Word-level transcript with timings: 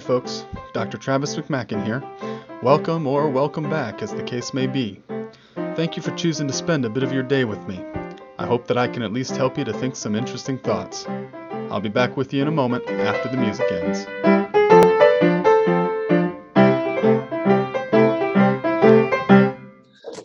folks. 0.00 0.44
Dr. 0.72 0.98
Travis 0.98 1.36
McMaken 1.36 1.84
here. 1.84 2.02
Welcome 2.62 3.06
or 3.06 3.28
welcome 3.28 3.70
back, 3.70 4.02
as 4.02 4.12
the 4.12 4.22
case 4.22 4.52
may 4.52 4.66
be. 4.66 5.00
Thank 5.76 5.96
you 5.96 6.02
for 6.02 6.10
choosing 6.16 6.48
to 6.48 6.52
spend 6.52 6.84
a 6.84 6.90
bit 6.90 7.02
of 7.02 7.12
your 7.12 7.22
day 7.22 7.44
with 7.44 7.66
me. 7.68 7.84
I 8.38 8.46
hope 8.46 8.66
that 8.66 8.78
I 8.78 8.88
can 8.88 9.02
at 9.02 9.12
least 9.12 9.36
help 9.36 9.56
you 9.56 9.64
to 9.64 9.72
think 9.72 9.94
some 9.94 10.16
interesting 10.16 10.58
thoughts. 10.58 11.06
I'll 11.70 11.80
be 11.80 11.88
back 11.88 12.16
with 12.16 12.32
you 12.32 12.42
in 12.42 12.48
a 12.48 12.50
moment 12.50 12.88
after 12.88 13.28
the 13.28 13.36
music 13.36 13.70
ends. 13.70 14.06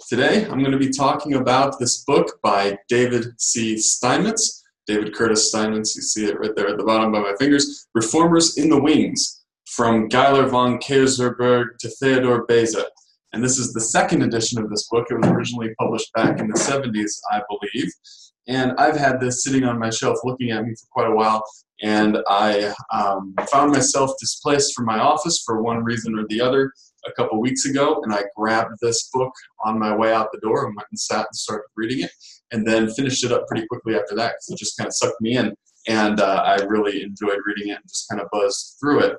Today, 0.07 0.45
I'm 0.45 0.59
going 0.59 0.71
to 0.71 0.77
be 0.77 0.91
talking 0.91 1.33
about 1.33 1.77
this 1.79 2.03
book 2.03 2.39
by 2.41 2.77
David 2.87 3.39
C. 3.39 3.77
Steinmetz. 3.77 4.63
David 4.87 5.15
Curtis 5.15 5.49
Steinmetz, 5.49 5.95
you 5.95 6.01
see 6.03 6.25
it 6.25 6.39
right 6.39 6.55
there 6.55 6.67
at 6.67 6.77
the 6.77 6.83
bottom 6.83 7.11
by 7.11 7.19
my 7.19 7.33
fingers. 7.39 7.87
Reformers 7.93 8.57
in 8.57 8.69
the 8.69 8.79
Wings, 8.79 9.44
from 9.65 10.07
Geiler 10.07 10.47
von 10.47 10.79
Kaysersberg 10.79 11.77
to 11.79 11.89
Theodor 11.89 12.45
Beza. 12.47 12.85
And 13.33 13.43
this 13.43 13.57
is 13.57 13.73
the 13.73 13.81
second 13.81 14.21
edition 14.21 14.63
of 14.63 14.69
this 14.69 14.87
book. 14.89 15.07
It 15.09 15.15
was 15.15 15.27
originally 15.27 15.73
published 15.77 16.13
back 16.13 16.39
in 16.39 16.47
the 16.47 16.57
70s, 16.57 17.19
I 17.31 17.41
believe. 17.49 17.91
And 18.47 18.73
I've 18.77 18.95
had 18.95 19.19
this 19.19 19.43
sitting 19.43 19.63
on 19.63 19.79
my 19.79 19.89
shelf 19.89 20.19
looking 20.23 20.51
at 20.51 20.63
me 20.63 20.73
for 20.75 20.87
quite 20.91 21.11
a 21.11 21.15
while. 21.15 21.43
And 21.81 22.19
I 22.29 22.73
um, 22.93 23.33
found 23.51 23.71
myself 23.71 24.11
displaced 24.19 24.73
from 24.73 24.85
my 24.85 24.99
office 24.99 25.43
for 25.45 25.61
one 25.61 25.83
reason 25.83 26.17
or 26.17 26.25
the 26.29 26.39
other 26.39 26.71
a 27.05 27.11
couple 27.11 27.41
weeks 27.41 27.65
ago. 27.65 28.01
And 28.03 28.13
I 28.13 28.23
grabbed 28.35 28.77
this 28.81 29.09
book 29.11 29.33
on 29.65 29.79
my 29.79 29.95
way 29.95 30.13
out 30.13 30.31
the 30.31 30.39
door 30.39 30.65
and 30.65 30.75
went 30.75 30.87
and 30.91 30.99
sat 30.99 31.25
and 31.25 31.35
started 31.35 31.65
reading 31.75 32.01
it. 32.01 32.11
And 32.51 32.65
then 32.65 32.89
finished 32.91 33.25
it 33.25 33.31
up 33.31 33.47
pretty 33.47 33.67
quickly 33.67 33.95
after 33.95 34.15
that 34.15 34.35
because 34.35 34.49
it 34.49 34.59
just 34.59 34.77
kind 34.77 34.87
of 34.87 34.93
sucked 34.93 35.19
me 35.19 35.35
in. 35.35 35.53
And 35.87 36.19
uh, 36.19 36.43
I 36.45 36.63
really 36.63 37.03
enjoyed 37.03 37.39
reading 37.45 37.69
it 37.69 37.77
and 37.77 37.89
just 37.89 38.07
kind 38.09 38.21
of 38.21 38.27
buzzed 38.31 38.77
through 38.79 39.01
it. 39.01 39.17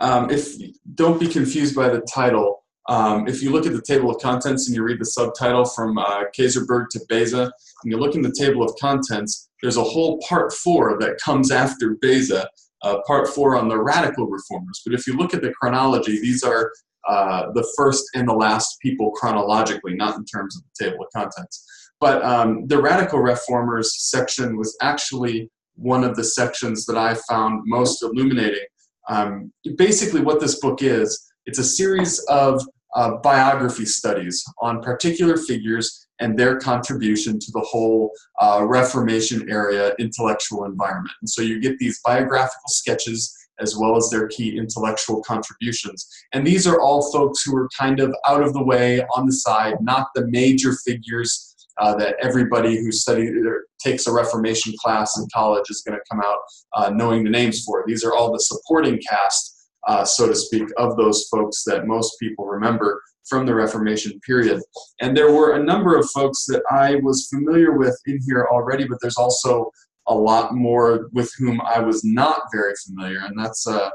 Um, 0.00 0.30
if 0.30 0.56
don't 0.94 1.20
be 1.20 1.28
confused 1.28 1.74
by 1.74 1.88
the 1.88 2.00
title. 2.12 2.64
Um, 2.88 3.28
if 3.28 3.42
you 3.42 3.50
look 3.50 3.66
at 3.66 3.72
the 3.72 3.82
table 3.82 4.10
of 4.10 4.20
contents 4.20 4.66
and 4.66 4.74
you 4.74 4.82
read 4.82 4.98
the 4.98 5.04
subtitle 5.04 5.64
from 5.64 5.98
uh, 5.98 6.24
Kaysersberg 6.36 6.88
to 6.90 7.00
Beza, 7.08 7.42
and 7.82 7.92
you 7.92 7.98
look 7.98 8.14
in 8.14 8.22
the 8.22 8.34
table 8.36 8.62
of 8.62 8.74
contents, 8.80 9.48
there's 9.62 9.76
a 9.76 9.84
whole 9.84 10.18
part 10.26 10.52
four 10.52 10.98
that 10.98 11.20
comes 11.24 11.50
after 11.50 11.96
Beza, 12.00 12.48
uh, 12.82 12.96
part 13.06 13.28
four 13.28 13.56
on 13.56 13.68
the 13.68 13.78
radical 13.78 14.26
reformers. 14.26 14.80
But 14.84 14.94
if 14.94 15.06
you 15.06 15.16
look 15.16 15.34
at 15.34 15.42
the 15.42 15.52
chronology, 15.52 16.20
these 16.20 16.42
are 16.42 16.72
uh, 17.08 17.52
the 17.52 17.66
first 17.76 18.04
and 18.14 18.28
the 18.28 18.34
last 18.34 18.78
people 18.80 19.12
chronologically, 19.12 19.94
not 19.94 20.16
in 20.16 20.24
terms 20.24 20.56
of 20.56 20.62
the 20.62 20.84
table 20.84 21.04
of 21.04 21.10
contents. 21.14 21.66
But 22.00 22.24
um, 22.24 22.66
the 22.66 22.80
radical 22.80 23.20
reformers 23.20 23.94
section 24.10 24.56
was 24.56 24.76
actually 24.80 25.50
one 25.74 26.02
of 26.02 26.16
the 26.16 26.24
sections 26.24 26.86
that 26.86 26.96
I 26.96 27.14
found 27.28 27.62
most 27.66 28.02
illuminating 28.02 28.66
um, 29.08 29.52
basically, 29.76 30.20
what 30.20 30.40
this 30.40 30.60
book 30.60 30.82
is, 30.82 31.32
it's 31.46 31.58
a 31.58 31.64
series 31.64 32.18
of 32.28 32.62
uh, 32.94 33.16
biography 33.22 33.84
studies 33.84 34.44
on 34.60 34.82
particular 34.82 35.36
figures 35.36 36.06
and 36.20 36.38
their 36.38 36.58
contribution 36.58 37.38
to 37.38 37.50
the 37.52 37.60
whole 37.60 38.10
uh, 38.40 38.64
Reformation 38.64 39.50
area 39.50 39.94
intellectual 39.98 40.64
environment. 40.64 41.14
And 41.20 41.30
so 41.30 41.40
you 41.42 41.60
get 41.60 41.78
these 41.78 42.00
biographical 42.04 42.68
sketches 42.68 43.34
as 43.58 43.76
well 43.76 43.96
as 43.96 44.08
their 44.10 44.26
key 44.28 44.56
intellectual 44.56 45.22
contributions. 45.22 46.06
And 46.32 46.46
these 46.46 46.66
are 46.66 46.80
all 46.80 47.12
folks 47.12 47.42
who 47.42 47.56
are 47.56 47.68
kind 47.78 48.00
of 48.00 48.14
out 48.26 48.42
of 48.42 48.52
the 48.54 48.62
way, 48.62 49.02
on 49.14 49.26
the 49.26 49.32
side, 49.32 49.76
not 49.80 50.08
the 50.14 50.26
major 50.28 50.72
figures 50.84 51.49
uh, 51.80 51.94
that 51.96 52.16
everybody 52.22 52.76
who 52.76 52.92
studies 52.92 53.30
or 53.44 53.66
takes 53.82 54.06
a 54.06 54.12
Reformation 54.12 54.74
class 54.78 55.16
in 55.18 55.26
college 55.34 55.64
is 55.70 55.82
going 55.86 55.98
to 55.98 56.04
come 56.10 56.22
out 56.22 56.38
uh, 56.74 56.90
knowing 56.90 57.24
the 57.24 57.30
names 57.30 57.64
for. 57.64 57.82
These 57.86 58.04
are 58.04 58.14
all 58.14 58.32
the 58.32 58.38
supporting 58.38 59.00
cast, 59.08 59.68
uh, 59.88 60.04
so 60.04 60.28
to 60.28 60.34
speak, 60.34 60.68
of 60.76 60.96
those 60.96 61.26
folks 61.28 61.64
that 61.64 61.86
most 61.86 62.14
people 62.20 62.46
remember 62.46 63.02
from 63.28 63.46
the 63.46 63.54
Reformation 63.54 64.20
period. 64.26 64.60
And 65.00 65.16
there 65.16 65.32
were 65.32 65.54
a 65.54 65.62
number 65.62 65.96
of 65.96 66.10
folks 66.10 66.44
that 66.46 66.62
I 66.70 66.96
was 66.96 67.28
familiar 67.28 67.78
with 67.78 67.98
in 68.06 68.18
here 68.26 68.48
already, 68.52 68.86
but 68.86 68.98
there's 69.00 69.16
also 69.16 69.70
a 70.08 70.14
lot 70.14 70.54
more 70.54 71.08
with 71.12 71.30
whom 71.38 71.60
I 71.60 71.78
was 71.80 72.04
not 72.04 72.42
very 72.52 72.74
familiar, 72.86 73.20
and 73.20 73.38
that's 73.38 73.66
uh, 73.66 73.90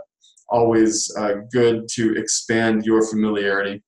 always 0.50 1.14
uh, 1.18 1.34
good 1.52 1.88
to 1.94 2.16
expand 2.16 2.86
your 2.86 3.06
familiarity. 3.06 3.84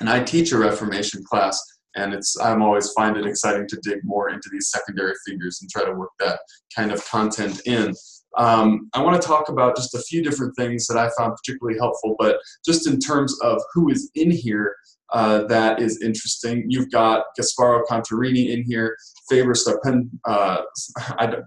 And 0.00 0.08
I 0.08 0.22
teach 0.22 0.52
a 0.52 0.58
Reformation 0.58 1.22
class 1.24 1.60
and 1.98 2.14
it's 2.14 2.38
I'm 2.40 2.62
always 2.62 2.90
find 2.92 3.16
it 3.16 3.26
exciting 3.26 3.66
to 3.68 3.80
dig 3.82 3.98
more 4.04 4.30
into 4.30 4.48
these 4.50 4.70
secondary 4.70 5.14
figures 5.26 5.58
and 5.60 5.70
try 5.70 5.84
to 5.84 5.92
work 5.92 6.10
that 6.20 6.40
kind 6.74 6.92
of 6.92 7.04
content 7.08 7.60
in. 7.66 7.94
Um, 8.36 8.88
I 8.94 9.02
want 9.02 9.20
to 9.20 9.26
talk 9.26 9.48
about 9.48 9.76
just 9.76 9.94
a 9.94 10.02
few 10.02 10.22
different 10.22 10.54
things 10.56 10.86
that 10.86 10.98
I 10.98 11.10
found 11.18 11.34
particularly 11.36 11.78
helpful, 11.78 12.14
but 12.18 12.38
just 12.64 12.86
in 12.86 12.98
terms 13.00 13.36
of 13.42 13.60
who 13.74 13.90
is 13.90 14.10
in 14.14 14.30
here, 14.30 14.76
uh, 15.12 15.44
that 15.44 15.80
is 15.80 16.02
interesting. 16.02 16.64
You've 16.68 16.90
got 16.90 17.24
Gasparo 17.38 17.82
Contarini 17.90 18.50
in 18.50 18.62
here, 18.62 18.96
Faber 19.28 19.54
Starpen. 19.54 20.10
Uh, 20.24 20.62
I, 21.18 21.26
don't, 21.26 21.44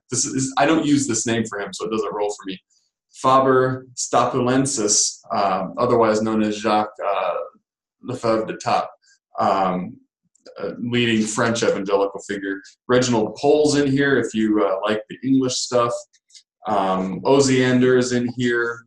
I 0.58 0.66
don't 0.66 0.86
use 0.86 1.08
this 1.08 1.26
name 1.26 1.46
for 1.46 1.60
him, 1.60 1.72
so 1.72 1.86
it 1.86 1.92
doesn't 1.92 2.14
roll 2.14 2.30
for 2.30 2.46
me. 2.46 2.60
Faber 3.14 3.86
Stapulensis, 3.96 5.20
uh, 5.32 5.68
otherwise 5.78 6.22
known 6.22 6.42
as 6.42 6.58
Jacques 6.58 6.90
uh, 7.06 7.34
Lefebvre 8.02 8.48
d'Etaples. 8.48 8.90
Um, 9.40 9.98
leading 10.80 11.26
French 11.26 11.64
evangelical 11.64 12.22
figure. 12.22 12.62
Reginald 12.88 13.36
Pole's 13.36 13.78
in 13.78 13.90
here 13.90 14.18
if 14.18 14.34
you 14.34 14.64
uh, 14.66 14.80
like 14.84 15.02
the 15.10 15.18
English 15.24 15.56
stuff. 15.56 15.94
Um, 16.68 17.22
Osiander 17.22 17.98
is 17.98 18.12
in 18.12 18.30
here. 18.38 18.86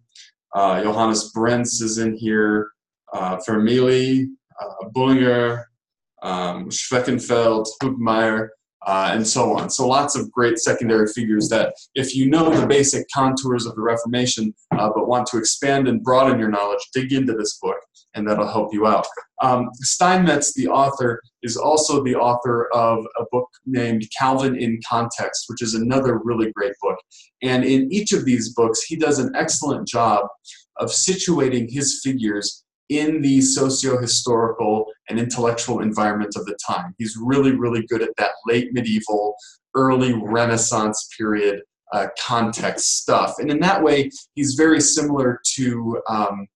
Uh, 0.54 0.82
Johannes 0.82 1.32
Brenz 1.32 1.82
is 1.82 1.98
in 1.98 2.16
here. 2.16 2.70
Uh, 3.12 3.36
Vermigli, 3.36 4.26
uh, 4.60 4.88
Bullinger, 4.92 5.68
um, 6.22 6.68
Schwenckfeld, 6.68 7.66
Hubmaier, 7.82 8.48
uh, 8.86 9.10
and 9.12 9.26
so 9.26 9.56
on. 9.56 9.70
So 9.70 9.88
lots 9.88 10.16
of 10.16 10.30
great 10.30 10.58
secondary 10.58 11.06
figures 11.06 11.48
that, 11.48 11.74
if 11.94 12.14
you 12.14 12.28
know 12.28 12.50
the 12.50 12.66
basic 12.66 13.06
contours 13.12 13.66
of 13.66 13.74
the 13.74 13.82
Reformation, 13.82 14.54
uh, 14.72 14.90
but 14.94 15.08
want 15.08 15.26
to 15.28 15.38
expand 15.38 15.88
and 15.88 16.02
broaden 16.02 16.38
your 16.38 16.50
knowledge, 16.50 16.80
dig 16.92 17.12
into 17.12 17.34
this 17.34 17.58
book, 17.62 17.76
and 18.14 18.28
that'll 18.28 18.50
help 18.50 18.72
you 18.72 18.86
out. 18.86 19.06
Um, 19.42 19.68
Steinmetz, 19.74 20.54
the 20.54 20.68
author, 20.68 21.20
is 21.42 21.56
also 21.56 22.02
the 22.02 22.14
author 22.14 22.68
of 22.72 23.04
a 23.18 23.24
book 23.30 23.48
named 23.66 24.04
Calvin 24.18 24.56
in 24.56 24.80
Context, 24.88 25.44
which 25.48 25.62
is 25.62 25.74
another 25.74 26.20
really 26.22 26.52
great 26.52 26.74
book. 26.80 26.98
And 27.42 27.64
in 27.64 27.92
each 27.92 28.12
of 28.12 28.24
these 28.24 28.54
books, 28.54 28.82
he 28.82 28.96
does 28.96 29.18
an 29.18 29.32
excellent 29.34 29.88
job 29.88 30.26
of 30.78 30.90
situating 30.90 31.66
his 31.68 32.00
figures 32.02 32.63
in 32.88 33.22
the 33.22 33.40
socio-historical 33.40 34.86
and 35.08 35.18
intellectual 35.18 35.80
environment 35.80 36.34
of 36.36 36.44
the 36.46 36.56
time. 36.66 36.94
He's 36.98 37.16
really, 37.20 37.52
really 37.52 37.86
good 37.86 38.02
at 38.02 38.14
that 38.18 38.32
late 38.46 38.72
medieval, 38.72 39.36
early 39.74 40.12
Renaissance 40.12 41.08
period 41.16 41.62
uh, 41.92 42.08
context 42.20 42.98
stuff. 42.98 43.34
And 43.38 43.50
in 43.50 43.60
that 43.60 43.82
way, 43.82 44.10
he's 44.34 44.54
very 44.54 44.80
similar 44.80 45.40
to 45.54 46.02
um, 46.08 46.46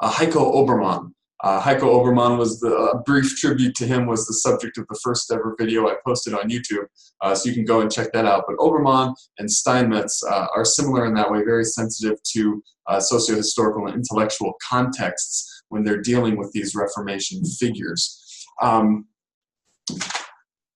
uh, 0.00 0.12
Heiko 0.12 0.54
Oberman. 0.54 1.12
Uh, 1.44 1.60
Heiko 1.60 1.82
Oberman 1.82 2.38
was 2.38 2.60
the 2.60 2.74
uh, 2.74 3.02
brief 3.02 3.36
tribute 3.36 3.74
to 3.76 3.86
him 3.86 4.06
was 4.06 4.26
the 4.26 4.34
subject 4.34 4.78
of 4.78 4.86
the 4.88 4.98
first 5.02 5.30
ever 5.30 5.54
video 5.58 5.86
I 5.86 5.96
posted 6.04 6.32
on 6.32 6.48
YouTube, 6.48 6.86
uh, 7.20 7.34
so 7.34 7.48
you 7.48 7.54
can 7.54 7.66
go 7.66 7.82
and 7.82 7.92
check 7.92 8.12
that 8.12 8.24
out. 8.24 8.44
But 8.48 8.56
Oberman 8.56 9.14
and 9.38 9.50
Steinmetz 9.50 10.22
uh, 10.24 10.46
are 10.54 10.64
similar 10.64 11.04
in 11.04 11.14
that 11.14 11.30
way, 11.30 11.42
very 11.44 11.64
sensitive 11.64 12.22
to 12.32 12.62
uh, 12.86 13.00
socio-historical 13.00 13.86
and 13.86 13.96
intellectual 13.96 14.54
contexts 14.66 15.62
when 15.68 15.84
they're 15.84 16.00
dealing 16.00 16.38
with 16.38 16.52
these 16.52 16.74
Reformation 16.74 17.44
figures. 17.44 18.46
Um, 18.62 19.06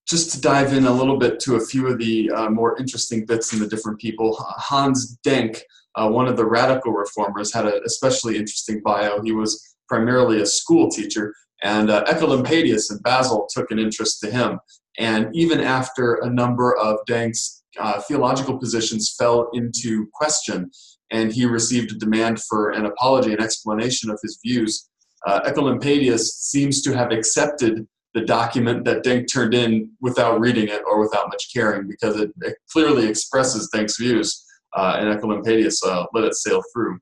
just 0.07 0.33
to 0.33 0.41
dive 0.41 0.75
in 0.75 0.87
a 0.87 0.93
little 0.93 1.17
bit 1.17 1.41
to 1.41 1.57
a 1.57 1.61
few 1.61 1.87
of 1.87 1.99
the 1.99 2.31
uh, 2.33 2.51
more 2.51 2.77
interesting 2.79 3.25
bits 3.25 3.53
in 3.55 3.61
the 3.61 3.69
different 3.69 3.99
people, 3.99 4.37
Hans 4.39 5.17
Denk, 5.23 5.63
one 5.97 6.27
of 6.27 6.37
the 6.37 6.45
radical 6.45 6.93
reformers, 6.93 7.53
had 7.55 7.67
an 7.67 7.81
especially 7.87 8.37
interesting 8.37 8.83
bio. 8.85 9.23
He 9.23 9.33
was 9.33 9.70
primarily 9.91 10.41
a 10.41 10.47
school 10.47 10.89
teacher, 10.89 11.35
and 11.63 11.91
uh, 11.91 12.05
Oecolampadius 12.05 12.91
in 12.91 12.99
Basel 12.99 13.47
took 13.53 13.71
an 13.71 13.79
interest 13.79 14.21
to 14.21 14.31
him. 14.31 14.59
And 14.99 15.29
even 15.35 15.61
after 15.61 16.15
a 16.15 16.31
number 16.31 16.77
of 16.77 16.99
Denk's 17.09 17.63
uh, 17.79 18.01
theological 18.01 18.59
positions 18.59 19.15
fell 19.19 19.51
into 19.53 20.07
question, 20.15 20.71
and 21.11 21.33
he 21.33 21.45
received 21.45 21.93
a 21.93 21.99
demand 21.99 22.41
for 22.49 22.71
an 22.71 22.87
apology 22.87 23.33
and 23.33 23.43
explanation 23.43 24.11
of 24.11 24.19
his 24.23 24.39
views, 24.45 24.89
uh, 25.27 25.41
Oecolampadius 25.41 26.21
seems 26.21 26.83
to 26.83 26.97
have 26.97 27.11
accepted 27.11 27.87
the 28.15 28.23
document 28.23 28.85
that 28.85 29.05
Denk 29.05 29.31
turned 29.31 29.55
in 29.55 29.91
without 30.01 30.41
reading 30.41 30.69
it 30.69 30.83
or 30.87 31.01
without 31.01 31.29
much 31.29 31.53
caring 31.53 31.87
because 31.89 32.17
it, 32.19 32.31
it 32.43 32.57
clearly 32.73 33.07
expresses 33.07 33.69
Denk's 33.75 33.99
views, 33.99 34.45
uh, 34.77 34.97
and 34.99 35.09
Oecolampadius 35.09 35.77
uh, 35.85 36.07
let 36.13 36.25
it 36.25 36.35
sail 36.35 36.63
through. 36.73 36.99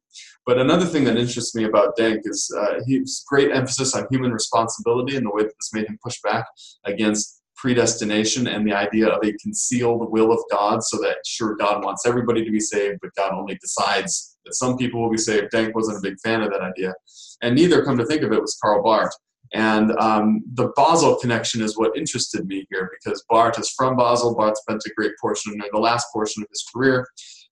But 0.48 0.58
another 0.58 0.86
thing 0.86 1.04
that 1.04 1.18
interests 1.18 1.54
me 1.54 1.64
about 1.64 1.94
Denk 1.94 2.22
is 2.24 2.50
uh, 2.58 2.80
his 2.86 3.22
great 3.28 3.52
emphasis 3.52 3.94
on 3.94 4.06
human 4.10 4.32
responsibility 4.32 5.14
and 5.14 5.26
the 5.26 5.30
way 5.30 5.42
that 5.42 5.52
this 5.58 5.74
made 5.74 5.86
him 5.86 5.98
push 6.02 6.18
back 6.22 6.46
against 6.86 7.42
predestination 7.54 8.46
and 8.46 8.66
the 8.66 8.72
idea 8.72 9.08
of 9.08 9.22
a 9.22 9.36
concealed 9.42 10.10
will 10.10 10.32
of 10.32 10.38
God, 10.50 10.82
so 10.82 10.96
that 11.02 11.16
sure, 11.26 11.54
God 11.54 11.84
wants 11.84 12.06
everybody 12.06 12.46
to 12.46 12.50
be 12.50 12.60
saved, 12.60 13.00
but 13.02 13.14
God 13.14 13.34
only 13.34 13.56
decides 13.56 14.38
that 14.46 14.54
some 14.54 14.78
people 14.78 15.02
will 15.02 15.10
be 15.10 15.18
saved. 15.18 15.50
Denk 15.50 15.74
wasn't 15.74 15.98
a 15.98 16.00
big 16.00 16.18
fan 16.24 16.40
of 16.40 16.50
that 16.50 16.62
idea. 16.62 16.94
And 17.42 17.54
neither, 17.54 17.84
come 17.84 17.98
to 17.98 18.06
think 18.06 18.22
of 18.22 18.32
it, 18.32 18.40
was 18.40 18.56
Karl 18.62 18.82
Barth. 18.82 19.12
And 19.52 19.92
um, 19.98 20.42
the 20.54 20.72
Basel 20.76 21.16
connection 21.16 21.60
is 21.60 21.76
what 21.76 21.94
interested 21.94 22.46
me 22.46 22.66
here 22.70 22.90
because 22.98 23.22
Barth 23.28 23.58
is 23.58 23.70
from 23.76 23.98
Basel. 23.98 24.34
Barth 24.34 24.56
spent 24.56 24.80
a 24.86 24.94
great 24.96 25.12
portion, 25.20 25.60
or 25.60 25.68
the 25.70 25.78
last 25.78 26.06
portion 26.10 26.42
of 26.42 26.48
his 26.48 26.64
career 26.74 27.06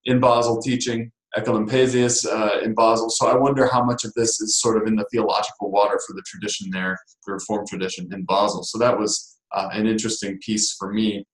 in 0.06 0.18
Basel 0.18 0.62
teaching. 0.62 1.12
Oecolampadius 1.36 2.26
uh, 2.26 2.60
in 2.60 2.74
Basel. 2.74 3.10
So 3.10 3.26
I 3.26 3.36
wonder 3.36 3.66
how 3.66 3.84
much 3.84 4.04
of 4.04 4.12
this 4.14 4.40
is 4.40 4.60
sort 4.60 4.80
of 4.80 4.86
in 4.86 4.96
the 4.96 5.06
theological 5.10 5.70
water 5.70 6.00
for 6.06 6.14
the 6.14 6.22
tradition 6.26 6.70
there, 6.70 6.98
the 7.26 7.34
Reformed 7.34 7.68
tradition 7.68 8.08
in 8.12 8.24
Basel. 8.24 8.62
So 8.62 8.78
that 8.78 8.98
was 8.98 9.36
uh, 9.52 9.68
an 9.72 9.86
interesting 9.86 10.38
piece 10.38 10.72
for 10.72 10.92
me. 10.92 11.24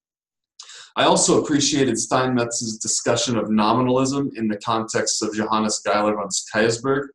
I 0.97 1.05
also 1.05 1.43
appreciated 1.43 1.95
Steinmetz's 1.95 2.79
discussion 2.79 3.39
of 3.39 3.51
nominalism 3.51 4.31
in 4.37 4.49
the 4.49 4.59
context 4.59 5.23
of 5.23 5.35
Johannes 5.35 5.81
Geiler 5.85 6.17
von 6.17 6.29
Kaysersberg. 6.55 7.09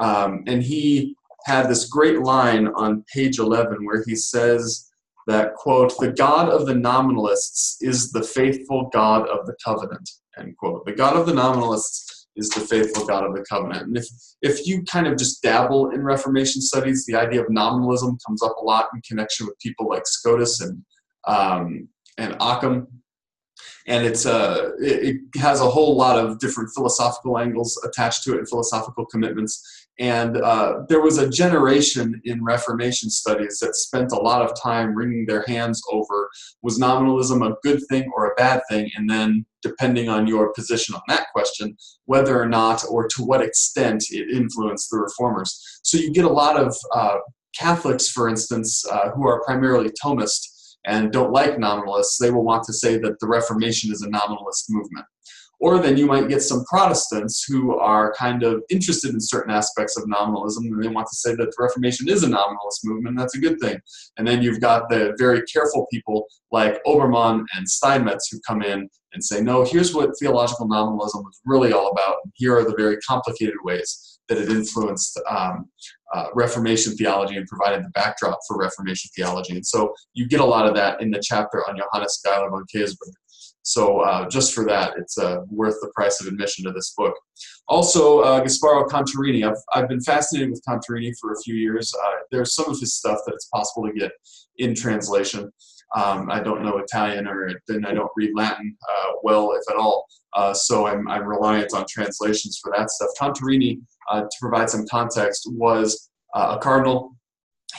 Um, 0.00 0.44
and 0.46 0.62
he 0.62 1.14
had 1.46 1.68
this 1.68 1.86
great 1.86 2.20
line 2.20 2.68
on 2.68 3.04
page 3.12 3.38
11 3.38 3.84
where 3.84 4.02
he 4.06 4.16
says 4.16 4.90
that, 5.26 5.54
quote, 5.54 5.96
the 5.98 6.12
God 6.12 6.48
of 6.48 6.66
the 6.66 6.74
nominalists 6.74 7.78
is 7.80 8.12
the 8.12 8.22
faithful 8.22 8.90
God 8.92 9.28
of 9.28 9.46
the 9.46 9.54
covenant, 9.64 10.10
end 10.38 10.56
quote. 10.58 10.84
The 10.84 10.92
God 10.92 11.16
of 11.16 11.26
the 11.26 11.34
nominalists 11.34 12.21
is 12.36 12.48
the 12.50 12.60
faithful 12.60 13.06
God 13.06 13.24
of 13.24 13.34
the 13.34 13.44
covenant. 13.48 13.88
And 13.88 13.96
if, 13.96 14.06
if 14.40 14.66
you 14.66 14.82
kind 14.84 15.06
of 15.06 15.18
just 15.18 15.42
dabble 15.42 15.90
in 15.90 16.02
Reformation 16.02 16.62
studies, 16.62 17.04
the 17.06 17.14
idea 17.14 17.42
of 17.42 17.50
nominalism 17.50 18.18
comes 18.26 18.42
up 18.42 18.56
a 18.60 18.64
lot 18.64 18.88
in 18.94 19.02
connection 19.02 19.46
with 19.46 19.58
people 19.58 19.88
like 19.88 20.06
Scotus 20.06 20.60
and, 20.60 20.82
um, 21.26 21.88
and 22.18 22.36
Occam 22.40 22.86
and 23.86 24.06
it's 24.06 24.26
uh, 24.26 24.70
it, 24.78 25.16
has 25.36 25.60
a 25.60 25.68
whole 25.68 25.96
lot 25.96 26.18
of 26.18 26.38
different 26.38 26.70
philosophical 26.74 27.38
angles 27.38 27.80
attached 27.84 28.22
to 28.24 28.34
it 28.34 28.38
and 28.38 28.48
philosophical 28.48 29.04
commitments 29.06 29.81
and 29.98 30.36
uh, 30.38 30.80
there 30.88 31.02
was 31.02 31.18
a 31.18 31.28
generation 31.28 32.20
in 32.24 32.42
reformation 32.42 33.10
studies 33.10 33.58
that 33.58 33.76
spent 33.76 34.12
a 34.12 34.20
lot 34.20 34.42
of 34.42 34.60
time 34.60 34.94
wringing 34.94 35.26
their 35.26 35.44
hands 35.46 35.82
over 35.92 36.28
was 36.62 36.78
nominalism 36.78 37.42
a 37.42 37.54
good 37.62 37.80
thing 37.88 38.10
or 38.16 38.26
a 38.26 38.34
bad 38.36 38.60
thing 38.70 38.90
and 38.96 39.08
then 39.08 39.44
depending 39.62 40.08
on 40.08 40.26
your 40.26 40.52
position 40.54 40.94
on 40.94 41.02
that 41.08 41.26
question 41.32 41.76
whether 42.06 42.40
or 42.40 42.48
not 42.48 42.82
or 42.88 43.06
to 43.06 43.22
what 43.22 43.42
extent 43.42 44.04
it 44.10 44.34
influenced 44.34 44.90
the 44.90 44.98
reformers 44.98 45.80
so 45.82 45.98
you 45.98 46.12
get 46.12 46.24
a 46.24 46.28
lot 46.28 46.56
of 46.56 46.74
uh, 46.94 47.16
catholics 47.58 48.08
for 48.08 48.28
instance 48.28 48.84
uh, 48.90 49.10
who 49.10 49.26
are 49.26 49.44
primarily 49.44 49.90
thomist 50.02 50.48
and 50.84 51.12
don't 51.12 51.32
like 51.32 51.58
nominalists, 51.58 52.18
they 52.18 52.30
will 52.30 52.44
want 52.44 52.64
to 52.64 52.72
say 52.72 52.98
that 52.98 53.20
the 53.20 53.26
Reformation 53.26 53.92
is 53.92 54.02
a 54.02 54.10
nominalist 54.10 54.66
movement. 54.68 55.06
Or 55.62 55.78
then 55.78 55.96
you 55.96 56.06
might 56.06 56.28
get 56.28 56.42
some 56.42 56.64
Protestants 56.64 57.44
who 57.44 57.78
are 57.78 58.12
kind 58.14 58.42
of 58.42 58.64
interested 58.68 59.14
in 59.14 59.20
certain 59.20 59.52
aspects 59.52 59.96
of 59.96 60.08
nominalism 60.08 60.64
and 60.64 60.82
they 60.82 60.88
want 60.88 61.06
to 61.06 61.14
say 61.14 61.36
that 61.36 61.44
the 61.44 61.56
Reformation 61.56 62.08
is 62.08 62.24
a 62.24 62.28
nominalist 62.28 62.80
movement, 62.84 63.16
that's 63.16 63.36
a 63.36 63.40
good 63.40 63.60
thing. 63.60 63.78
And 64.16 64.26
then 64.26 64.42
you've 64.42 64.60
got 64.60 64.90
the 64.90 65.14
very 65.18 65.42
careful 65.42 65.86
people 65.92 66.26
like 66.50 66.82
Oberman 66.84 67.44
and 67.54 67.68
Steinmetz 67.68 68.28
who 68.32 68.40
come 68.44 68.62
in 68.62 68.88
and 69.12 69.24
say, 69.24 69.40
no, 69.40 69.62
here's 69.62 69.94
what 69.94 70.10
theological 70.18 70.66
nominalism 70.66 71.22
was 71.22 71.40
really 71.44 71.72
all 71.72 71.92
about. 71.92 72.16
And 72.24 72.32
here 72.34 72.58
are 72.58 72.64
the 72.64 72.74
very 72.76 72.96
complicated 72.96 73.54
ways 73.62 74.18
that 74.28 74.38
it 74.38 74.48
influenced 74.48 75.20
um, 75.30 75.68
uh, 76.12 76.26
Reformation 76.34 76.96
theology 76.96 77.36
and 77.36 77.46
provided 77.46 77.84
the 77.84 77.90
backdrop 77.90 78.40
for 78.48 78.58
Reformation 78.58 79.10
theology. 79.14 79.54
And 79.54 79.66
so 79.66 79.94
you 80.14 80.26
get 80.26 80.40
a 80.40 80.44
lot 80.44 80.66
of 80.66 80.74
that 80.74 81.00
in 81.00 81.12
the 81.12 81.22
chapter 81.22 81.62
on 81.68 81.76
Johannes 81.76 82.20
Geiler 82.24 82.50
von 82.50 82.64
Kaysersberg. 82.74 83.12
So 83.62 84.00
uh, 84.00 84.28
just 84.28 84.54
for 84.54 84.64
that, 84.66 84.94
it's 84.98 85.18
uh, 85.18 85.42
worth 85.48 85.76
the 85.80 85.90
price 85.94 86.20
of 86.20 86.26
admission 86.26 86.64
to 86.64 86.72
this 86.72 86.94
book. 86.96 87.14
Also, 87.68 88.20
uh, 88.20 88.42
Gasparo 88.42 88.88
Contarini. 88.88 89.48
I've, 89.48 89.56
I've 89.72 89.88
been 89.88 90.00
fascinated 90.00 90.50
with 90.50 90.62
Contarini 90.68 91.12
for 91.20 91.32
a 91.32 91.40
few 91.42 91.54
years. 91.54 91.94
Uh, 91.94 92.10
there's 92.30 92.54
some 92.54 92.68
of 92.68 92.78
his 92.78 92.94
stuff 92.94 93.18
that 93.26 93.34
it's 93.34 93.46
possible 93.46 93.86
to 93.86 93.92
get 93.92 94.12
in 94.58 94.74
translation. 94.74 95.50
Um, 95.94 96.30
I 96.30 96.40
don't 96.40 96.62
know 96.62 96.78
Italian 96.78 97.28
or 97.28 97.52
then 97.68 97.84
I 97.84 97.92
don't 97.92 98.10
read 98.16 98.30
Latin 98.34 98.76
uh, 98.90 99.12
well, 99.22 99.52
if 99.52 99.62
at 99.70 99.76
all. 99.76 100.06
Uh, 100.34 100.54
so 100.54 100.86
I'm, 100.86 101.06
I'm 101.08 101.24
reliant 101.24 101.74
on 101.74 101.84
translations 101.88 102.58
for 102.62 102.72
that 102.76 102.90
stuff. 102.90 103.10
Contarini, 103.20 103.78
to 104.12 104.28
provide 104.40 104.70
some 104.70 104.86
context, 104.88 105.46
was 105.52 106.10
a 106.34 106.58
cardinal. 106.58 107.14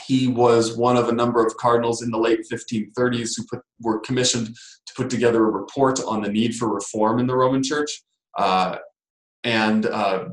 He 0.06 0.26
was 0.26 0.76
one 0.76 0.96
of 0.96 1.08
a 1.08 1.12
number 1.12 1.44
of 1.44 1.56
cardinals 1.56 2.02
in 2.02 2.10
the 2.10 2.18
late 2.18 2.40
1530s 2.50 3.36
who 3.36 3.44
put, 3.50 3.60
were 3.80 4.00
commissioned 4.00 4.48
to 4.48 4.94
put 4.96 5.10
together 5.10 5.44
a 5.44 5.50
report 5.50 6.00
on 6.04 6.22
the 6.22 6.30
need 6.30 6.54
for 6.54 6.72
reform 6.72 7.18
in 7.20 7.26
the 7.26 7.36
Roman 7.36 7.62
Church. 7.62 8.02
Uh, 8.36 8.76
and 9.44 9.86
uh, 9.86 10.26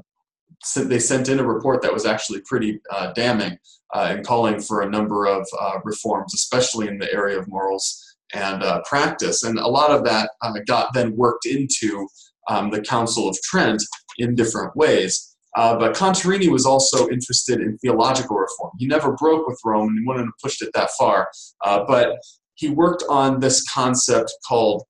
they 0.76 1.00
sent 1.00 1.30
in 1.30 1.40
a 1.40 1.44
report 1.44 1.82
that 1.82 1.94
was 1.94 2.06
actually 2.06 2.42
pretty 2.42 2.80
damning 3.16 3.58
uh, 3.94 4.08
and 4.10 4.26
calling 4.26 4.60
for 4.60 4.82
a 4.82 4.90
number 4.90 5.26
of 5.26 5.46
uh, 5.60 5.80
reforms, 5.84 6.34
especially 6.34 6.88
in 6.88 6.98
the 6.98 7.12
area 7.14 7.38
of 7.38 7.48
morals 7.48 8.16
and 8.34 8.64
uh, 8.64 8.82
practice. 8.86 9.44
And 9.44 9.60
a 9.60 9.68
lot 9.68 9.92
of 9.92 10.04
that 10.06 10.32
uh, 10.42 10.54
got 10.66 10.94
then 10.94 11.16
worked 11.16 11.46
into 11.46 12.08
um, 12.48 12.70
the 12.70 12.82
Council 12.82 13.28
of 13.28 13.38
Trent 13.44 13.84
in 14.18 14.36
different 14.36 14.76
ways. 14.76 15.31
Uh, 15.56 15.78
but 15.78 15.96
Contarini 15.96 16.48
was 16.48 16.66
also 16.66 17.10
interested 17.10 17.60
in 17.60 17.78
theological 17.80 18.38
reform. 18.38 18.72
He 18.80 18.88
never 18.88 19.14
broke 19.14 19.48
with 19.48 19.60
Rome 19.66 19.90
and 19.90 20.00
he 20.00 20.06
wouldn't 20.06 20.26
have 20.26 20.34
pushed 20.42 20.62
it 20.62 20.72
that 20.74 20.90
far. 20.98 21.30
Uh, 21.64 21.84
but 21.86 22.18
he 22.56 22.70
worked 22.70 23.04
on 23.10 23.40
this 23.40 23.68
concept 23.70 24.34
called 24.48 24.84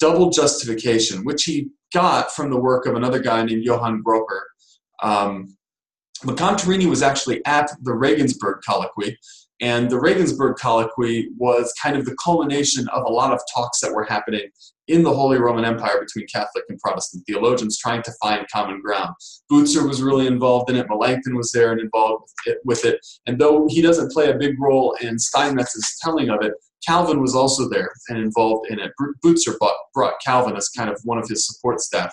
double 0.00 0.30
justification, 0.30 1.24
which 1.24 1.44
he 1.44 1.68
got 1.92 2.32
from 2.32 2.50
the 2.50 2.60
work 2.60 2.86
of 2.86 2.96
another 2.96 3.20
guy 3.20 3.44
named 3.44 3.62
Johann 3.64 4.02
Gropper. 4.02 4.40
Um, 5.02 5.56
but 6.24 6.36
Contarini 6.36 6.86
was 6.86 7.02
actually 7.02 7.44
at 7.44 7.70
the 7.82 7.92
Regensburg 7.92 8.62
colloquy, 8.66 9.16
and 9.64 9.88
the 9.88 9.98
Regensburg 9.98 10.56
colloquy 10.56 11.30
was 11.38 11.72
kind 11.82 11.96
of 11.96 12.04
the 12.04 12.14
culmination 12.22 12.86
of 12.88 13.04
a 13.04 13.10
lot 13.10 13.32
of 13.32 13.40
talks 13.54 13.80
that 13.80 13.94
were 13.94 14.04
happening 14.04 14.42
in 14.88 15.02
the 15.02 15.14
Holy 15.14 15.38
Roman 15.38 15.64
Empire 15.64 15.98
between 15.98 16.26
Catholic 16.26 16.64
and 16.68 16.78
Protestant 16.80 17.24
theologians 17.26 17.78
trying 17.78 18.02
to 18.02 18.12
find 18.20 18.46
common 18.52 18.82
ground. 18.82 19.14
Bucer 19.50 19.88
was 19.88 20.02
really 20.02 20.26
involved 20.26 20.68
in 20.68 20.76
it, 20.76 20.86
Melanchthon 20.90 21.34
was 21.34 21.50
there 21.52 21.72
and 21.72 21.80
involved 21.80 22.30
with 22.66 22.84
it. 22.84 22.98
And 23.24 23.38
though 23.38 23.66
he 23.70 23.80
doesn't 23.80 24.12
play 24.12 24.30
a 24.30 24.36
big 24.36 24.60
role 24.60 24.98
in 25.00 25.16
Steinmetz's 25.16 25.98
telling 26.02 26.28
of 26.28 26.42
it, 26.42 26.52
Calvin 26.86 27.22
was 27.22 27.34
also 27.34 27.66
there 27.66 27.90
and 28.10 28.18
involved 28.18 28.70
in 28.70 28.78
it. 28.78 28.92
Bucer 29.24 29.54
brought 29.94 30.20
Calvin 30.22 30.56
as 30.56 30.68
kind 30.68 30.90
of 30.90 31.00
one 31.04 31.16
of 31.16 31.26
his 31.26 31.46
support 31.46 31.80
staff. 31.80 32.12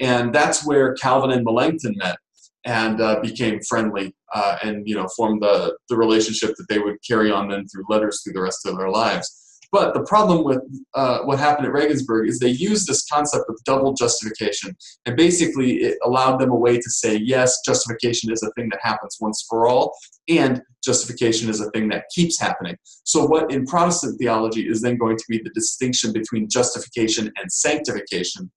And 0.00 0.34
that's 0.34 0.66
where 0.66 0.94
Calvin 0.94 1.30
and 1.30 1.44
Melanchthon 1.44 1.94
met 1.98 2.16
and 2.64 3.00
uh, 3.00 3.20
became 3.20 3.60
friendly 3.68 4.14
uh, 4.34 4.56
and 4.62 4.86
you 4.86 4.94
know 4.94 5.06
formed 5.16 5.42
the, 5.42 5.76
the 5.88 5.96
relationship 5.96 6.54
that 6.56 6.66
they 6.68 6.78
would 6.78 6.96
carry 7.06 7.30
on 7.30 7.48
then 7.48 7.66
through 7.68 7.84
letters 7.88 8.22
through 8.22 8.34
the 8.34 8.42
rest 8.42 8.66
of 8.66 8.76
their 8.76 8.90
lives. 8.90 9.36
But 9.72 9.94
the 9.94 10.02
problem 10.02 10.42
with 10.42 10.58
uh, 10.94 11.20
what 11.20 11.38
happened 11.38 11.66
at 11.66 11.72
regensburg 11.72 12.28
is 12.28 12.40
they 12.40 12.48
used 12.48 12.88
this 12.88 13.06
concept 13.06 13.44
of 13.48 13.56
double 13.64 13.92
justification 13.92 14.76
and 15.06 15.16
basically 15.16 15.76
it 15.82 15.98
allowed 16.04 16.38
them 16.38 16.50
a 16.50 16.56
way 16.56 16.76
to 16.76 16.90
say 16.90 17.16
yes 17.16 17.60
justification 17.64 18.32
is 18.32 18.42
a 18.42 18.50
thing 18.52 18.68
that 18.70 18.80
happens 18.82 19.16
once 19.20 19.46
for 19.48 19.68
all 19.68 19.94
and 20.28 20.60
justification 20.84 21.48
is 21.48 21.60
a 21.60 21.70
thing 21.70 21.88
that 21.90 22.04
keeps 22.12 22.40
happening. 22.40 22.76
So 23.04 23.26
what 23.26 23.52
in 23.52 23.64
protestant 23.66 24.18
theology 24.18 24.68
is 24.68 24.80
then 24.80 24.96
going 24.96 25.16
to 25.16 25.24
be 25.28 25.38
the 25.38 25.50
distinction 25.50 26.12
between 26.12 26.48
justification 26.48 27.30
and 27.36 27.52
sanctification 27.52 28.50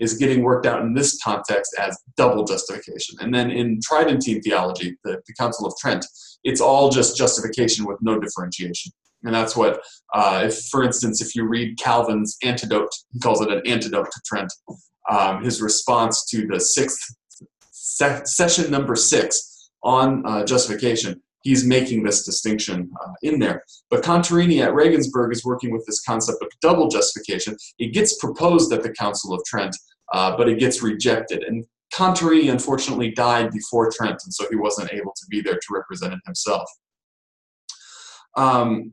is 0.00 0.14
getting 0.14 0.42
worked 0.42 0.66
out 0.66 0.82
in 0.82 0.94
this 0.94 1.22
context 1.22 1.76
as 1.78 1.96
double 2.16 2.44
justification. 2.44 3.16
And 3.20 3.32
then 3.32 3.50
in 3.50 3.80
Tridentine 3.82 4.42
theology, 4.42 4.96
the, 5.04 5.20
the 5.26 5.34
Council 5.38 5.66
of 5.66 5.74
Trent, 5.78 6.04
it's 6.42 6.60
all 6.60 6.90
just 6.90 7.16
justification 7.16 7.86
with 7.86 7.98
no 8.00 8.18
differentiation. 8.18 8.92
And 9.22 9.34
that's 9.34 9.54
what, 9.54 9.82
uh, 10.14 10.42
if 10.46 10.58
for 10.70 10.82
instance, 10.82 11.20
if 11.20 11.36
you 11.36 11.46
read 11.46 11.78
Calvin's 11.78 12.36
antidote, 12.42 12.88
he 13.12 13.20
calls 13.20 13.42
it 13.42 13.52
an 13.52 13.60
antidote 13.66 14.10
to 14.10 14.20
Trent, 14.24 14.52
um, 15.10 15.44
his 15.44 15.60
response 15.60 16.24
to 16.30 16.46
the 16.46 16.58
sixth 16.58 17.14
se- 17.70 18.22
session 18.24 18.70
number 18.70 18.96
six 18.96 19.70
on 19.82 20.24
uh, 20.26 20.44
justification, 20.44 21.20
he's 21.42 21.64
making 21.64 22.02
this 22.02 22.24
distinction 22.24 22.90
uh, 23.02 23.12
in 23.22 23.38
there. 23.38 23.64
But 23.90 24.02
Contarini 24.02 24.62
at 24.62 24.74
Regensburg 24.74 25.32
is 25.32 25.44
working 25.44 25.70
with 25.72 25.84
this 25.86 26.00
concept 26.00 26.38
of 26.42 26.48
double 26.60 26.88
justification. 26.88 27.56
It 27.78 27.92
gets 27.92 28.18
proposed 28.18 28.72
at 28.72 28.82
the 28.82 28.92
Council 28.92 29.32
of 29.34 29.42
Trent, 29.46 29.76
uh, 30.12 30.36
but 30.36 30.48
it 30.48 30.58
gets 30.58 30.82
rejected. 30.82 31.42
And 31.42 31.64
Contarini 31.94 32.50
unfortunately 32.50 33.10
died 33.12 33.50
before 33.50 33.90
Trent, 33.90 34.20
and 34.24 34.32
so 34.32 34.46
he 34.50 34.56
wasn't 34.56 34.92
able 34.92 35.12
to 35.16 35.26
be 35.28 35.40
there 35.40 35.54
to 35.54 35.66
represent 35.70 36.12
it 36.12 36.20
himself. 36.24 36.68
Um, 38.36 38.92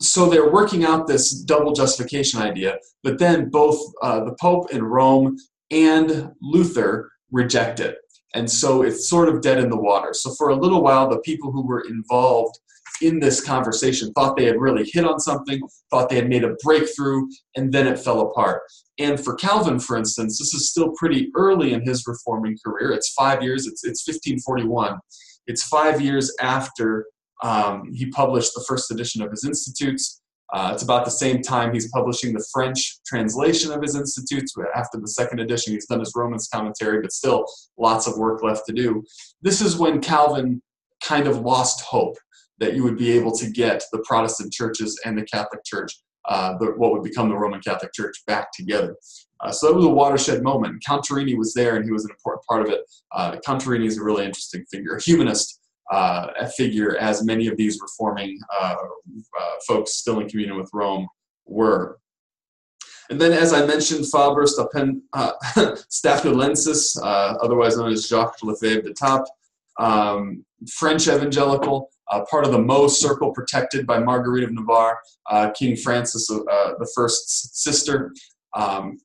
so 0.00 0.28
they're 0.28 0.50
working 0.50 0.84
out 0.84 1.06
this 1.06 1.32
double 1.32 1.72
justification 1.72 2.42
idea, 2.42 2.78
but 3.02 3.18
then 3.18 3.48
both 3.48 3.80
uh, 4.02 4.24
the 4.24 4.34
Pope 4.40 4.72
in 4.72 4.82
Rome 4.82 5.36
and 5.70 6.32
Luther 6.42 7.10
reject 7.30 7.80
it. 7.80 7.96
And 8.34 8.50
so 8.50 8.82
it's 8.82 9.08
sort 9.08 9.28
of 9.28 9.40
dead 9.40 9.58
in 9.58 9.70
the 9.70 9.80
water. 9.80 10.12
So 10.12 10.34
for 10.34 10.50
a 10.50 10.56
little 10.56 10.82
while, 10.82 11.08
the 11.08 11.20
people 11.20 11.50
who 11.50 11.66
were 11.66 11.84
involved 11.88 12.58
in 13.02 13.20
this 13.20 13.40
conversation 13.40 14.12
thought 14.12 14.36
they 14.36 14.44
had 14.44 14.60
really 14.60 14.88
hit 14.92 15.04
on 15.04 15.20
something, 15.20 15.60
thought 15.90 16.08
they 16.08 16.16
had 16.16 16.28
made 16.28 16.44
a 16.44 16.54
breakthrough, 16.62 17.26
and 17.56 17.72
then 17.72 17.86
it 17.86 17.98
fell 17.98 18.20
apart. 18.20 18.62
And 18.98 19.22
for 19.22 19.34
Calvin, 19.34 19.78
for 19.78 19.96
instance, 19.96 20.38
this 20.38 20.54
is 20.54 20.70
still 20.70 20.92
pretty 20.96 21.30
early 21.36 21.72
in 21.72 21.82
his 21.82 22.06
reforming 22.06 22.56
career. 22.64 22.92
It's 22.92 23.12
five 23.12 23.42
years, 23.42 23.66
it's, 23.66 23.84
it's 23.84 24.06
1541. 24.06 24.98
It's 25.46 25.64
five 25.64 26.00
years 26.00 26.34
after 26.40 27.06
um, 27.42 27.92
he 27.92 28.06
published 28.06 28.52
the 28.54 28.64
first 28.66 28.90
edition 28.90 29.22
of 29.22 29.30
his 29.30 29.44
Institutes. 29.44 30.22
Uh, 30.52 30.70
it's 30.72 30.82
about 30.82 31.04
the 31.04 31.10
same 31.10 31.42
time 31.42 31.74
he's 31.74 31.90
publishing 31.90 32.32
the 32.32 32.46
French 32.52 32.98
translation 33.04 33.72
of 33.72 33.82
his 33.82 33.96
Institutes. 33.96 34.54
After 34.74 34.98
the 34.98 35.08
second 35.08 35.40
edition, 35.40 35.74
he's 35.74 35.86
done 35.86 36.00
his 36.00 36.12
Romans 36.14 36.48
commentary, 36.52 37.00
but 37.00 37.12
still 37.12 37.44
lots 37.78 38.06
of 38.06 38.16
work 38.16 38.42
left 38.42 38.64
to 38.66 38.72
do. 38.72 39.02
This 39.42 39.60
is 39.60 39.76
when 39.76 40.00
Calvin 40.00 40.62
kind 41.02 41.26
of 41.26 41.40
lost 41.40 41.82
hope 41.82 42.16
that 42.58 42.74
you 42.74 42.82
would 42.82 42.96
be 42.96 43.12
able 43.12 43.32
to 43.32 43.50
get 43.50 43.82
the 43.92 43.98
Protestant 44.00 44.52
churches 44.52 44.98
and 45.04 45.18
the 45.18 45.24
Catholic 45.24 45.64
Church, 45.64 45.92
uh, 46.28 46.56
the, 46.58 46.66
what 46.76 46.92
would 46.92 47.02
become 47.02 47.28
the 47.28 47.36
Roman 47.36 47.60
Catholic 47.60 47.92
Church, 47.92 48.16
back 48.26 48.48
together. 48.52 48.96
Uh, 49.40 49.52
so 49.52 49.68
it 49.68 49.76
was 49.76 49.84
a 49.84 49.90
watershed 49.90 50.42
moment. 50.42 50.82
Contarini 50.88 51.36
was 51.36 51.52
there, 51.52 51.76
and 51.76 51.84
he 51.84 51.90
was 51.90 52.04
an 52.04 52.10
important 52.10 52.44
part 52.48 52.62
of 52.62 52.72
it. 52.72 52.80
Uh, 53.12 53.36
Contarini 53.46 53.84
is 53.84 53.98
a 53.98 54.02
really 54.02 54.24
interesting 54.24 54.64
figure, 54.70 54.96
a 54.96 55.02
humanist 55.02 55.60
uh, 55.92 56.28
figure, 56.56 56.96
as 56.96 57.24
many 57.24 57.46
of 57.46 57.56
these 57.56 57.78
reforming 57.80 58.38
uh, 58.60 58.74
uh, 59.38 59.50
folks 59.66 59.94
still 59.94 60.20
in 60.20 60.28
communion 60.28 60.56
with 60.56 60.70
Rome 60.72 61.06
were. 61.44 61.98
And 63.08 63.20
then, 63.20 63.32
as 63.32 63.52
I 63.52 63.64
mentioned, 63.64 64.10
Faber 64.10 64.46
Stapen, 64.46 65.02
uh, 65.12 65.32
Statulensis, 65.90 66.96
otherwise 67.40 67.76
known 67.76 67.92
as 67.92 68.08
Jacques 68.08 68.42
Lefebvre 68.42 68.82
d'Etaples, 68.82 69.30
um, 69.78 70.44
French 70.68 71.06
evangelical, 71.06 71.90
uh, 72.10 72.24
part 72.30 72.44
of 72.44 72.52
the 72.52 72.58
Meaux 72.58 72.88
circle 72.88 73.32
protected 73.32 73.86
by 73.86 73.98
Marguerite 73.98 74.44
of 74.44 74.52
Navarre, 74.52 74.98
uh, 75.30 75.50
King 75.50 75.76
Francis 75.76 76.30
uh, 76.30 76.72
the 76.78 76.90
First's 76.94 77.62
sister. 77.62 78.12
Um, 78.54 78.98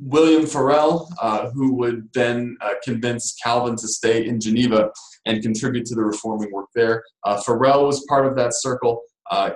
William 0.00 0.46
Farel, 0.46 1.08
uh, 1.20 1.50
who 1.50 1.74
would 1.74 2.08
then 2.14 2.56
uh, 2.60 2.74
convince 2.82 3.34
Calvin 3.42 3.76
to 3.76 3.88
stay 3.88 4.26
in 4.26 4.40
Geneva 4.40 4.90
and 5.24 5.42
contribute 5.42 5.86
to 5.86 5.94
the 5.94 6.02
reforming 6.02 6.50
work 6.52 6.66
there. 6.74 7.02
Uh, 7.22 7.40
Farel 7.40 7.86
was 7.86 8.04
part 8.08 8.26
of 8.26 8.36
that 8.36 8.54
circle. 8.54 9.02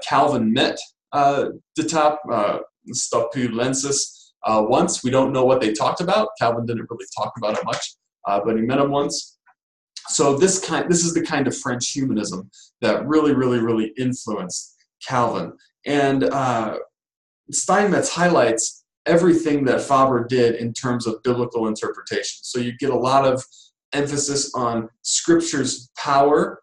Calvin 0.08 0.52
met 0.52 0.78
d'Etaples, 1.12 2.18
uh, 2.32 2.58
Stapulensis, 2.92 4.30
once. 4.46 5.02
We 5.02 5.10
don't 5.10 5.32
know 5.32 5.44
what 5.44 5.60
they 5.60 5.72
talked 5.72 6.00
about. 6.00 6.28
Calvin 6.40 6.66
didn't 6.66 6.86
really 6.88 7.06
talk 7.16 7.32
about 7.36 7.58
it 7.58 7.64
much, 7.64 7.96
but 8.26 8.56
he 8.56 8.62
met 8.62 8.78
him 8.78 8.90
once. 8.90 9.38
So 10.08 10.36
this 10.36 10.58
kind, 10.64 10.90
this 10.90 11.04
is 11.04 11.14
the 11.14 11.22
kind 11.22 11.46
of 11.46 11.56
French 11.56 11.90
humanism 11.90 12.50
that 12.80 13.06
really, 13.06 13.34
really, 13.34 13.58
really 13.58 13.92
influenced 13.98 14.76
Calvin. 15.06 15.52
And 15.86 16.24
uh, 16.24 16.78
Steinmetz 17.50 18.10
highlights 18.10 18.84
everything 19.06 19.64
that 19.64 19.80
Faber 19.80 20.26
did 20.28 20.56
in 20.56 20.72
terms 20.72 21.06
of 21.06 21.22
biblical 21.22 21.66
interpretation. 21.66 22.38
So 22.42 22.60
you 22.60 22.76
get 22.76 22.90
a 22.90 22.98
lot 22.98 23.24
of 23.24 23.44
emphasis 23.92 24.52
on 24.54 24.88
Scripture's 25.02 25.90
power 25.96 26.60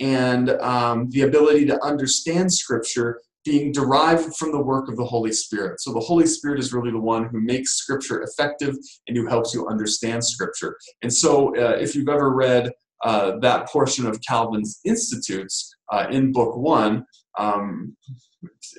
and 0.00 0.50
um, 0.50 1.08
the 1.10 1.22
ability 1.22 1.66
to 1.66 1.82
understand 1.84 2.52
Scripture 2.52 3.20
being 3.44 3.72
derived 3.72 4.34
from 4.36 4.52
the 4.52 4.60
work 4.60 4.88
of 4.88 4.96
the 4.96 5.04
Holy 5.04 5.32
Spirit. 5.32 5.80
So 5.80 5.92
the 5.92 6.00
Holy 6.00 6.26
Spirit 6.26 6.58
is 6.58 6.72
really 6.72 6.90
the 6.90 6.98
one 6.98 7.26
who 7.26 7.40
makes 7.40 7.76
Scripture 7.76 8.22
effective 8.22 8.74
and 9.06 9.16
who 9.16 9.26
helps 9.26 9.54
you 9.54 9.66
understand 9.68 10.24
Scripture. 10.24 10.78
And 11.02 11.12
so 11.12 11.54
uh, 11.56 11.76
if 11.78 11.94
you've 11.94 12.08
ever 12.08 12.32
read 12.32 12.72
uh, 13.04 13.38
that 13.40 13.68
portion 13.68 14.06
of 14.06 14.20
Calvin's 14.26 14.80
Institutes 14.84 15.74
uh, 15.92 16.06
in 16.10 16.32
Book 16.32 16.56
One. 16.56 17.04
Um, 17.38 17.96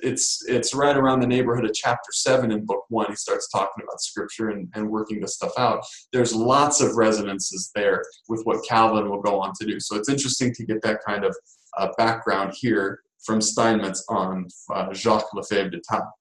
it's 0.02 0.44
it's 0.46 0.74
right 0.74 0.96
around 0.96 1.20
the 1.20 1.26
neighborhood 1.26 1.64
of 1.64 1.74
chapter 1.74 2.10
seven 2.12 2.50
in 2.50 2.64
book 2.64 2.84
one. 2.88 3.06
He 3.08 3.16
starts 3.16 3.48
talking 3.50 3.82
about 3.82 4.00
scripture 4.00 4.50
and, 4.50 4.68
and 4.74 4.88
working 4.88 5.20
this 5.20 5.34
stuff 5.34 5.52
out. 5.58 5.84
There's 6.12 6.34
lots 6.34 6.80
of 6.80 6.96
resonances 6.96 7.70
there 7.74 8.02
with 8.28 8.42
what 8.44 8.64
Calvin 8.66 9.08
will 9.10 9.20
go 9.20 9.40
on 9.40 9.52
to 9.60 9.66
do. 9.66 9.80
So 9.80 9.96
it's 9.96 10.08
interesting 10.08 10.52
to 10.54 10.64
get 10.64 10.82
that 10.82 11.00
kind 11.06 11.24
of 11.24 11.36
uh, 11.76 11.88
background 11.98 12.54
here 12.56 13.00
from 13.26 13.40
Steinmetz 13.40 14.04
on 14.08 14.48
uh, 14.72 14.94
Jacques 14.94 15.34
Lefebvre 15.34 15.70
d'Etaples. 15.70 16.12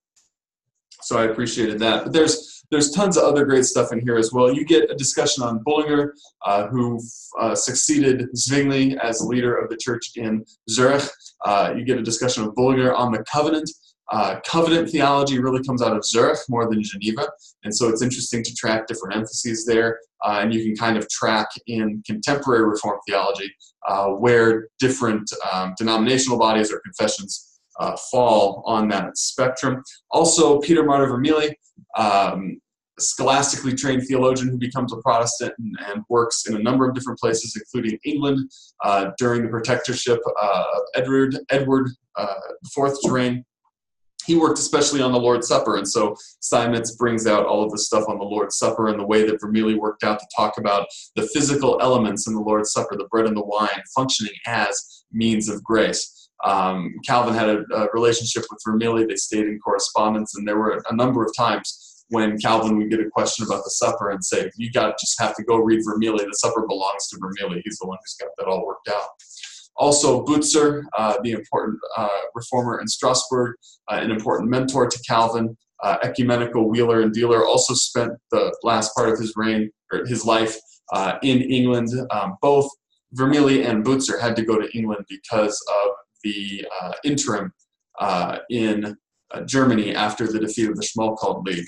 So 1.02 1.18
I 1.18 1.26
appreciated 1.26 1.80
that. 1.80 2.04
But 2.04 2.14
there's 2.14 2.64
there's 2.72 2.90
tons 2.90 3.16
of 3.16 3.24
other 3.24 3.46
great 3.46 3.66
stuff 3.66 3.94
in 3.94 4.00
here 4.00 4.18
as 4.18 4.34
well. 4.34 4.52
You 4.52 4.66
get 4.66 4.90
a 4.90 4.96
discussion 4.96 5.44
on 5.44 5.62
Bullinger, 5.64 6.16
uh, 6.46 6.68
who 6.68 7.00
uh, 7.40 7.54
succeeded 7.54 8.28
Zwingli 8.36 8.98
as 8.98 9.22
leader 9.22 9.56
of 9.56 9.70
the 9.70 9.78
church 9.78 10.14
in 10.16 10.44
Zurich. 10.70 11.04
Uh, 11.46 11.74
you 11.78 11.86
get 11.86 12.00
a 12.00 12.04
discussion 12.04 12.44
of 12.44 12.56
Bullinger 12.56 12.94
on 12.94 13.12
the 13.12 13.24
covenant. 13.32 13.70
Uh, 14.12 14.40
covenant 14.46 14.90
theology 14.90 15.40
really 15.40 15.64
comes 15.64 15.82
out 15.82 15.96
of 15.96 16.06
Zurich 16.06 16.40
more 16.48 16.70
than 16.70 16.84
Geneva, 16.84 17.28
and 17.64 17.76
so 17.76 17.90
it's 17.90 18.02
interesting 18.02 18.44
to 18.44 18.54
track 18.54 18.88
different 18.88 19.16
emphases 19.16 19.66
there. 19.66 20.00
Uh, 20.24 20.40
and 20.42 20.54
you 20.54 20.64
can 20.64 20.76
kind 20.76 20.98
of 20.98 21.08
track 21.10 21.48
in 21.68 22.02
contemporary 22.06 22.64
Reformed 22.64 23.02
theology 23.08 23.52
uh, 23.88 24.08
where 24.08 24.70
different 24.80 25.30
um, 25.52 25.74
denominational 25.78 26.40
bodies 26.40 26.72
or 26.72 26.82
confessions 26.82 27.60
uh, 27.80 27.96
fall 28.12 28.64
on 28.66 28.88
that 28.90 29.18
spectrum. 29.18 29.84
Also, 30.12 30.60
Peter 30.60 30.84
Martyr 30.84 31.08
Vermigli, 31.08 31.54
um, 31.98 32.60
scholastically 33.00 33.76
trained 33.76 34.04
theologian 34.08 34.50
who 34.50 34.58
becomes 34.58 34.94
a 34.94 34.98
Protestant 34.98 35.54
and, 35.58 35.78
and, 35.88 36.04
works 36.10 36.46
in 36.48 36.56
a 36.56 36.60
number 36.60 36.88
of 36.88 36.96
different 36.96 37.20
places, 37.20 37.56
including 37.56 38.00
England 38.06 38.50
uh, 38.84 39.12
during 39.18 39.44
the 39.44 39.50
protectorship 39.50 40.20
uh, 40.42 40.64
of 40.76 40.82
Edward, 40.96 41.38
Edward 41.50 41.90
IV's 42.18 43.06
uh, 43.06 43.12
reign. 43.12 43.44
He 44.26 44.36
worked 44.36 44.60
especially 44.60 45.02
on 45.02 45.12
the 45.12 45.20
Lord's 45.20 45.48
Supper, 45.48 45.78
and 45.78 45.88
so 45.88 46.16
Steinmetz 46.40 46.96
brings 46.96 47.28
out 47.28 47.46
all 47.46 47.64
of 47.64 47.72
the 47.72 47.78
stuff 47.78 48.06
on 48.08 48.18
the 48.18 48.26
Lord's 48.26 48.58
Supper 48.58 48.88
and 48.88 49.00
the 49.00 49.06
way 49.06 49.26
that 49.26 49.42
Vermigli 49.42 49.78
worked 49.78 50.04
out 50.04 50.20
to 50.20 50.26
talk 50.36 50.58
about 50.58 50.88
the 51.16 51.28
physical 51.34 51.80
elements 51.82 52.28
in 52.28 52.34
the 52.34 52.42
Lord's 52.42 52.72
Supper, 52.72 52.96
the 52.98 53.08
bread 53.12 53.26
and 53.26 53.38
the 53.38 53.44
wine, 53.44 53.82
functioning 53.96 54.34
as 54.46 55.04
means 55.12 55.50
of 55.50 55.64
grace. 55.64 56.30
Um, 56.44 56.96
Calvin 57.08 57.34
had 57.34 57.50
a, 57.50 57.64
a, 57.74 57.88
relationship 57.94 58.44
with 58.52 58.60
Vermigli. 58.68 59.08
They 59.08 59.16
stayed 59.16 59.46
in 59.46 59.60
correspondence, 59.60 60.36
and 60.36 60.48
there 60.48 60.58
were 60.58 60.82
a 60.90 60.96
number 60.96 61.24
of 61.24 61.32
times 61.36 62.04
when 62.10 62.38
Calvin 62.38 62.78
would 62.78 62.90
get 62.90 63.00
a 63.00 63.10
question 63.10 63.46
about 63.46 63.64
the 63.64 63.72
supper 63.72 64.10
and 64.12 64.24
say, 64.24 64.52
"You 64.58 64.72
got 64.72 65.00
just 65.00 65.20
have 65.20 65.36
to 65.38 65.44
go 65.44 65.58
read 65.58 65.82
Vermigli. 65.86 66.26
The 66.26 66.34
supper 66.34 66.68
belongs 66.68 67.08
to 67.10 67.18
Vermigli. 67.18 67.62
He's 67.64 67.80
the 67.80 67.88
one 67.88 67.98
who's 68.04 68.16
got 68.20 68.30
that 68.38 68.48
all 68.48 68.66
worked 68.66 68.90
out." 68.90 69.08
Also, 69.78 70.24
Butzer, 70.24 70.84
uh, 70.98 71.16
the 71.24 71.32
important 71.32 71.78
uh, 71.98 72.08
reformer 72.34 72.80
in 72.80 72.88
Strasbourg, 72.88 73.56
uh, 73.90 74.00
an 74.02 74.12
important 74.12 74.50
mentor 74.50 74.88
to 74.88 75.00
Calvin, 75.08 75.58
ecumenical 76.04 76.70
wheeler 76.70 77.02
and 77.02 77.14
dealer, 77.14 77.46
also 77.46 77.74
spent 77.74 78.12
the 78.32 78.56
last 78.64 78.96
part 78.96 79.10
of 79.10 79.20
his 79.20 79.34
reign 79.36 79.70
or 79.92 80.06
his 80.06 80.26
life 80.26 80.58
in 81.22 81.42
England. 81.42 81.90
Um, 82.12 82.38
both 82.42 82.70
Vermigli 83.16 83.68
and 83.70 83.84
Butzer 83.84 84.20
had 84.20 84.36
to 84.38 84.44
go 84.44 84.60
to 84.60 84.76
England 84.76 85.06
because 85.10 85.62
of 85.84 85.92
the 86.24 86.66
interim 87.04 87.52
in 88.50 88.96
Germany 89.46 89.94
after 89.94 90.26
the 90.26 90.40
defeat 90.40 90.70
of 90.70 90.76
the 90.76 90.88
Schmalkald 90.88 91.46
League. 91.46 91.68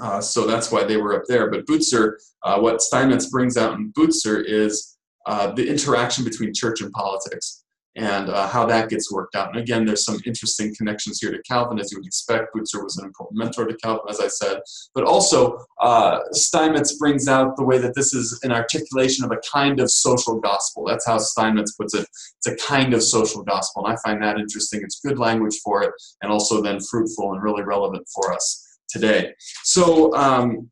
Uh, 0.00 0.20
so 0.20 0.46
that's 0.46 0.70
why 0.70 0.84
they 0.84 0.96
were 0.96 1.14
up 1.14 1.24
there. 1.28 1.50
But 1.50 1.66
Butzer, 1.66 2.18
uh, 2.42 2.58
what 2.60 2.82
Steinmetz 2.82 3.26
brings 3.26 3.56
out 3.56 3.74
in 3.74 3.92
Butzer 3.92 4.40
is 4.40 4.96
uh, 5.26 5.52
the 5.52 5.68
interaction 5.68 6.24
between 6.24 6.52
church 6.54 6.80
and 6.80 6.92
politics 6.92 7.62
and 7.94 8.30
uh, 8.30 8.48
how 8.48 8.64
that 8.66 8.88
gets 8.88 9.12
worked 9.12 9.34
out. 9.34 9.48
And 9.48 9.58
again, 9.58 9.84
there's 9.84 10.04
some 10.04 10.18
interesting 10.24 10.74
connections 10.74 11.20
here 11.20 11.30
to 11.30 11.42
Calvin, 11.42 11.78
as 11.78 11.92
you 11.92 11.98
would 11.98 12.06
expect. 12.06 12.54
Butzer 12.54 12.82
was 12.82 12.96
an 12.96 13.04
important 13.04 13.38
mentor 13.38 13.66
to 13.66 13.76
Calvin, 13.76 14.06
as 14.08 14.18
I 14.18 14.28
said. 14.28 14.60
But 14.94 15.04
also, 15.04 15.58
uh, 15.80 16.20
Steinmetz 16.32 16.96
brings 16.96 17.28
out 17.28 17.56
the 17.56 17.64
way 17.64 17.78
that 17.78 17.94
this 17.94 18.14
is 18.14 18.38
an 18.44 18.52
articulation 18.52 19.24
of 19.24 19.30
a 19.30 19.40
kind 19.52 19.78
of 19.78 19.90
social 19.90 20.40
gospel. 20.40 20.86
That's 20.86 21.06
how 21.06 21.18
Steinmetz 21.18 21.72
puts 21.72 21.94
it. 21.94 22.06
It's 22.38 22.46
a 22.46 22.56
kind 22.66 22.94
of 22.94 23.02
social 23.02 23.42
gospel. 23.42 23.84
And 23.84 23.92
I 23.92 24.00
find 24.02 24.22
that 24.22 24.38
interesting. 24.38 24.80
It's 24.82 25.00
good 25.00 25.18
language 25.18 25.58
for 25.62 25.82
it, 25.82 25.92
and 26.22 26.32
also 26.32 26.62
then 26.62 26.80
fruitful 26.80 27.34
and 27.34 27.42
really 27.42 27.62
relevant 27.62 28.06
for 28.14 28.32
us 28.32 28.78
today. 28.88 29.34
So, 29.64 30.14
um, 30.14 30.70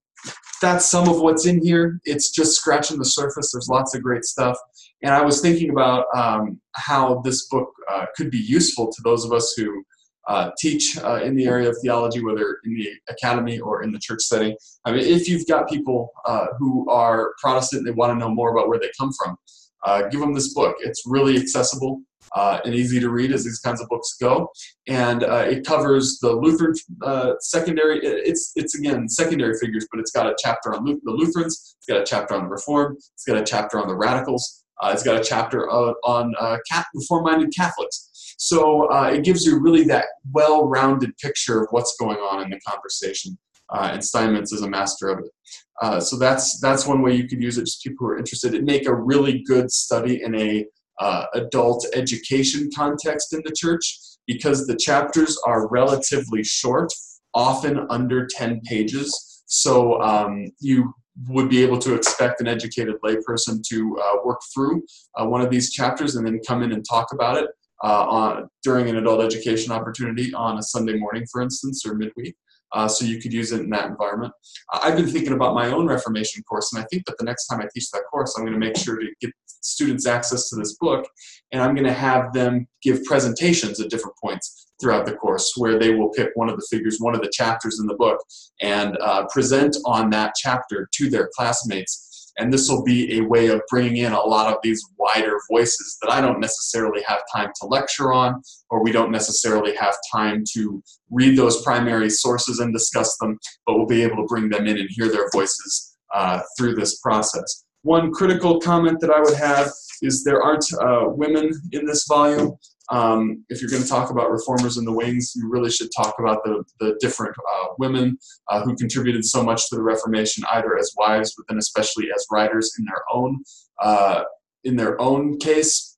that's 0.61 0.89
some 0.89 1.09
of 1.09 1.21
what's 1.21 1.47
in 1.47 1.63
here. 1.63 2.01
It's 2.05 2.31
just 2.31 2.57
scratching 2.57 2.99
the 2.99 3.05
surface. 3.05 3.53
There's 3.53 3.69
lots 3.69 3.95
of 3.95 4.03
great 4.03 4.25
stuff. 4.25 4.57
And 5.03 5.15
I 5.15 5.23
was 5.23 5.41
thinking 5.41 5.71
about 5.71 6.07
um, 6.15 6.61
how 6.73 7.23
this 7.25 7.47
book 7.49 7.73
uh, 7.91 8.07
could 8.17 8.31
be 8.31 8.39
useful 8.39 8.93
to 8.93 9.03
those 9.03 9.25
of 9.25 9.33
us 9.33 9.55
who 9.57 9.83
uh, 10.29 10.51
teach 10.59 10.99
uh, 10.99 11.21
in 11.23 11.35
the 11.35 11.47
area 11.47 11.69
of 11.69 11.77
theology, 11.83 12.23
whether 12.23 12.59
in 12.65 12.75
the 12.75 12.89
academy 13.09 13.59
or 13.59 13.83
in 13.83 13.91
the 13.91 13.99
church 13.99 14.21
setting. 14.23 14.55
I 14.85 14.93
mean, 14.93 15.01
if 15.01 15.29
you've 15.29 15.47
got 15.47 15.69
people 15.69 16.11
uh, 16.27 16.47
who 16.59 16.89
are 16.91 17.33
Protestant 17.43 17.85
they 17.85 17.91
want 17.91 18.13
to 18.13 18.19
know 18.19 18.33
more 18.33 18.53
about 18.53 18.69
where 18.69 18.79
they 18.79 18.91
come 18.99 19.11
from, 19.13 19.37
uh, 19.85 20.03
give 20.09 20.21
them 20.21 20.35
this 20.35 20.53
book. 20.55 20.77
It's 20.81 21.03
really 21.07 21.37
accessible 21.37 22.03
uh, 22.35 22.61
and 22.65 22.75
easy 22.75 23.01
to 23.01 23.11
read 23.11 23.33
as 23.33 23.45
these 23.45 23.59
kinds 23.59 23.81
of 23.81 23.89
books 23.89 24.17
go. 24.21 24.51
And 24.87 25.25
uh, 25.25 25.47
it 25.49 25.65
covers 25.65 26.19
the 26.21 26.33
Lutheran 26.33 26.75
uh, 27.03 27.35
secondary. 27.41 28.01
It's 28.03 28.53
it's 28.57 28.79
again 28.79 29.09
secondary 29.09 29.59
figures, 29.59 29.87
but 29.91 30.01
it's 30.01 30.11
got 30.11 30.27
a 30.27 30.37
chapter 30.39 30.75
on 30.75 30.85
the 30.85 30.99
Lutherans. 31.05 31.77
It's 31.79 31.87
got 31.87 32.01
a 32.01 32.05
chapter 32.05 32.35
on 32.35 32.45
the 32.45 32.49
Reformed. 32.49 32.97
It's 32.97 33.25
got 33.27 33.37
a 33.37 33.45
chapter 33.45 33.79
on 33.81 33.89
the 33.89 33.97
Radicals. 33.97 34.65
Uh, 34.83 34.91
it's 34.95 35.03
got 35.03 35.21
a 35.21 35.25
chapter 35.25 35.69
on 35.71 36.35
uh, 36.41 36.57
Reform-minded 36.95 37.53
Catholics. 37.55 38.35
So 38.39 38.91
it 39.09 39.25
gives 39.25 39.45
you 39.45 39.61
really 39.61 39.85
that 39.85 40.07
well-rounded 40.33 41.19
picture 41.19 41.61
of 41.61 41.69
what's 41.71 41.95
going 42.01 42.17
on 42.17 42.43
in 42.43 42.49
the 42.49 42.59
conversation. 42.67 43.37
And 43.73 44.05
Steinmetz 44.05 44.53
is 44.53 44.63
a 44.63 44.69
master 44.69 45.09
of 45.09 45.21
it. 45.21 46.03
so 46.03 46.19
that's 46.19 46.61
that's 46.61 46.87
one 46.87 47.03
way 47.03 47.15
you 47.15 47.29
could 47.29 47.43
use 47.43 47.59
it. 47.59 47.67
Just 47.67 47.83
people 47.83 48.07
who 48.07 48.13
are 48.13 48.19
interested. 48.19 48.55
It 48.55 48.65
make 48.65 48.87
a 48.87 48.95
really 48.95 49.43
good 49.47 49.71
study 49.71 50.23
in 50.23 50.35
a 50.35 50.67
uh, 51.01 51.25
adult 51.35 51.87
education 51.95 52.69
context 52.77 53.33
in 53.33 53.41
the 53.45 53.53
church 53.57 53.99
because 54.27 54.67
the 54.67 54.77
chapters 54.77 55.37
are 55.47 55.69
relatively 55.69 56.45
short, 56.45 56.93
often 57.35 57.87
under 57.91 58.27
10 58.27 58.61
pages. 58.65 59.43
So 59.47 60.01
um, 60.03 60.53
you 60.61 60.93
would 61.29 61.49
be 61.49 61.63
able 61.63 61.79
to 61.79 61.95
expect 61.95 62.41
an 62.41 62.47
educated 62.47 62.97
layperson 63.05 63.63
to 63.69 63.99
uh, 63.99 64.17
work 64.25 64.41
through 64.55 64.83
uh, 65.19 65.27
one 65.27 65.41
of 65.41 65.51
these 65.51 65.73
chapters 65.73 66.17
and 66.17 66.27
then 66.27 66.41
come 66.47 66.63
in 66.63 66.73
and 66.73 66.85
talk 66.89 67.13
about 67.13 67.37
it 67.37 67.49
uh, 67.83 68.07
on, 68.07 68.49
during 68.63 68.89
an 68.89 68.97
adult 68.97 69.23
education 69.23 69.73
opportunity 69.73 70.33
on 70.35 70.59
a 70.59 70.63
Sunday 70.63 70.97
morning, 70.97 71.25
for 71.33 71.41
instance, 71.41 71.85
or 71.85 71.95
midweek 71.95 72.37
uh, 72.73 72.89
so 72.89 73.05
you 73.05 73.21
could 73.21 73.33
use 73.33 73.53
it 73.53 73.61
in 73.61 73.71
that 73.71 73.87
environment. 73.87 74.33
I've 74.73 74.97
been 74.97 75.09
thinking 75.09 75.33
about 75.33 75.55
my 75.55 75.69
own 75.69 75.87
Reformation 75.87 76.43
course, 76.45 76.73
and 76.73 76.83
I 76.83 76.87
think 76.91 77.07
that 77.07 77.17
the 77.19 77.25
next 77.25 77.47
time 77.47 77.61
I 77.61 77.69
teach 77.75 77.91
that 77.91 78.05
course, 78.11 78.35
I'm 78.37 78.45
going 78.45 78.59
to 78.59 78.59
make 78.59 78.77
sure 78.77 78.99
to 78.99 79.07
get 79.21 79.33
students 79.63 80.07
access 80.07 80.49
to 80.49 80.57
this 80.57 80.77
book, 80.77 81.07
and 81.53 81.63
I'm 81.63 81.75
going 81.75 81.87
to 81.87 81.93
have 81.93 82.33
them 82.33 82.67
give 82.83 83.05
presentations 83.05 83.81
at 83.81 83.91
different 83.91 84.17
points 84.23 84.73
throughout 84.81 85.05
the 85.05 85.15
course 85.15 85.53
where 85.57 85.79
they 85.79 85.95
will 85.95 86.09
pick 86.11 86.31
one 86.35 86.49
of 86.49 86.57
the 86.57 86.67
figures, 86.71 86.99
one 86.99 87.15
of 87.15 87.21
the 87.21 87.31
chapters 87.33 87.79
in 87.79 87.87
the 87.87 87.95
book, 87.95 88.23
and 88.63 88.97
uh, 88.99 89.27
present 89.27 89.77
on 89.85 90.11
that 90.11 90.33
chapter 90.37 90.89
to 90.95 91.11
their 91.11 91.29
classmates 91.37 92.10
and 92.39 92.53
this 92.53 92.69
will 92.69 92.83
be 92.83 93.19
a 93.19 93.23
way 93.23 93.49
of 93.49 93.61
bringing 93.71 93.99
in 93.99 94.13
a 94.13 94.21
lot 94.21 94.53
of 94.53 94.59
these 94.63 94.83
wider 94.99 95.39
voices 95.51 95.99
that 96.03 96.11
I 96.11 96.21
don't 96.21 96.41
necessarily 96.41 97.03
have 97.03 97.23
time 97.35 97.51
to 97.61 97.67
lecture 97.67 98.13
on, 98.13 98.43
or 98.71 98.83
we 98.83 98.93
don't 98.93 99.11
necessarily 99.11 99.75
have 99.77 99.97
time 100.13 100.45
to 100.53 100.83
read 101.11 101.37
those 101.37 101.63
primary 101.63 102.11
sources 102.11 102.61
and 102.61 102.73
discuss 102.73 103.17
them, 103.19 103.39
but 103.67 103.77
we'll 103.77 103.87
be 103.87 104.03
able 104.03 104.17
to 104.17 104.27
bring 104.27 104.49
them 104.49 104.67
in 104.67 104.79
and 104.79 104.89
hear 104.91 105.11
their 105.11 105.29
voices 105.33 105.97
uh, 106.15 106.41
through 106.57 106.75
this 106.75 106.99
process. 107.01 107.65
One 107.83 108.13
critical 108.13 108.61
comment 108.61 109.01
that 109.01 109.11
I 109.11 109.21
would 109.21 109.37
have 109.37 109.71
is 110.03 110.25
there 110.25 110.43
aren't 110.43 110.65
uh, 110.81 111.05
women 111.09 111.51
in 111.73 111.87
this 111.87 112.05
volume. 112.09 112.57
Um, 112.91 113.45
if 113.49 113.61
you're 113.61 113.71
going 113.71 113.83
to 113.83 113.89
talk 113.89 114.11
about 114.11 114.31
reformers 114.31 114.77
in 114.77 114.85
the 114.85 114.93
wings, 114.93 115.33
you 115.37 115.49
really 115.49 115.71
should 115.71 115.91
talk 115.97 116.17
about 116.19 116.43
the, 116.45 116.65
the 116.81 116.97
different 117.01 117.37
uh, 117.39 117.69
women 117.79 118.19
uh, 118.49 118.63
who 118.63 118.75
contributed 118.75 119.25
so 119.25 119.43
much 119.43 119.69
to 119.69 119.77
the 119.77 119.83
Reformation, 119.83 120.45
either 120.53 120.77
as 120.77 120.93
wives, 120.97 121.35
but 121.37 121.47
then 121.49 121.59
especially 121.59 122.09
as 122.15 122.27
writers 122.31 122.73
in 122.79 122.85
their 122.85 123.03
own 123.13 123.43
uh, 123.81 124.25
in 124.65 124.77
their 124.77 125.01
own 125.01 125.39
case. 125.39 125.97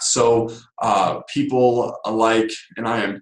So 0.00 0.50
uh, 0.80 1.20
people 1.32 1.96
alike, 2.04 2.50
and 2.76 2.86
I 2.86 3.02
am 3.02 3.20